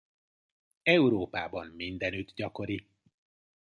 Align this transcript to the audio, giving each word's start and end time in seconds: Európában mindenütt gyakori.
Európában 0.83 1.67
mindenütt 1.67 2.31
gyakori. 2.35 2.87